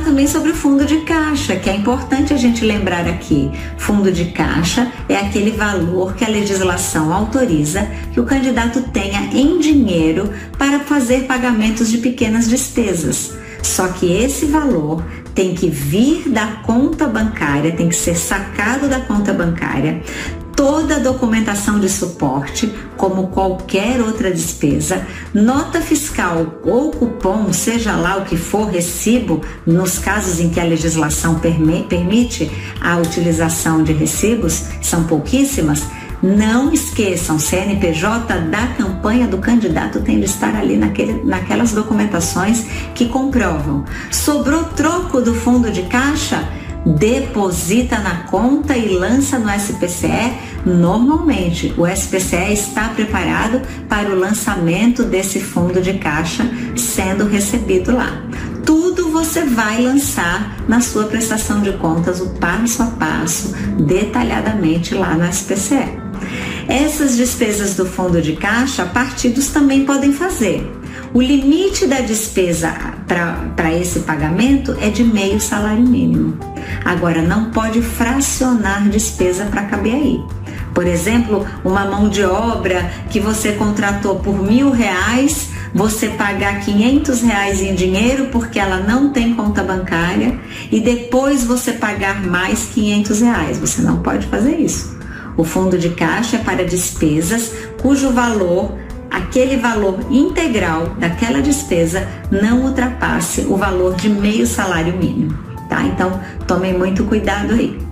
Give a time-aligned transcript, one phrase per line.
[0.00, 3.50] também sobre o fundo de caixa, que é importante a gente lembrar aqui.
[3.78, 9.58] Fundo de caixa é aquele valor que a legislação autoriza que o candidato tenha em
[9.58, 13.32] dinheiro para fazer pagamentos de pequenas despesas.
[13.62, 19.00] Só que esse valor tem que vir da conta bancária, tem que ser sacado da
[19.00, 20.02] conta bancária,
[20.60, 28.18] toda a documentação de suporte, como qualquer outra despesa, nota fiscal ou cupom, seja lá
[28.18, 34.64] o que for, recibo, nos casos em que a legislação permite a utilização de recibos,
[34.82, 35.82] são pouquíssimas.
[36.22, 43.06] Não esqueçam, CNPJ da campanha do candidato tem de estar ali naquele, naquelas documentações que
[43.08, 43.86] comprovam.
[44.10, 46.46] Sobrou troco do fundo de caixa?
[46.84, 50.32] Deposita na conta e lança no SPCE,
[50.64, 58.22] normalmente o SPCE está preparado para o lançamento desse fundo de caixa sendo recebido lá.
[58.64, 65.14] Tudo você vai lançar na sua prestação de contas, o passo a passo, detalhadamente lá
[65.14, 65.98] no SPCE.
[66.68, 70.79] Essas despesas do fundo de caixa, partidos também podem fazer.
[71.12, 72.72] O limite da despesa
[73.56, 76.38] para esse pagamento é de meio salário mínimo.
[76.84, 80.24] Agora, não pode fracionar despesa para caber aí.
[80.72, 87.22] Por exemplo, uma mão de obra que você contratou por mil reais, você pagar 500
[87.22, 90.38] reais em dinheiro porque ela não tem conta bancária
[90.70, 93.58] e depois você pagar mais 500 reais.
[93.58, 94.96] Você não pode fazer isso.
[95.36, 97.50] O fundo de caixa é para despesas
[97.82, 98.78] cujo valor
[99.10, 105.36] aquele valor integral daquela despesa não ultrapasse o valor de meio salário mínimo,
[105.68, 105.82] tá?
[105.82, 107.90] Então, tomem muito cuidado aí.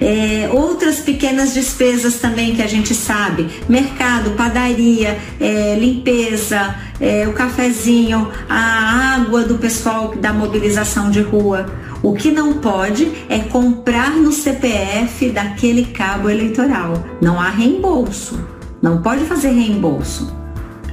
[0.00, 7.32] É, outras pequenas despesas também que a gente sabe: mercado, padaria, é, limpeza, é, o
[7.32, 11.66] cafezinho, a água do pessoal da mobilização de rua.
[12.02, 16.94] O que não pode é comprar no CPF daquele cabo eleitoral.
[17.20, 18.40] Não há reembolso.
[18.82, 20.34] Não pode fazer reembolso.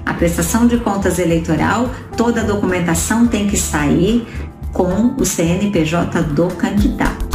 [0.05, 4.27] A prestação de contas eleitoral, toda a documentação tem que sair
[4.71, 7.28] com o CNPJ do candidato.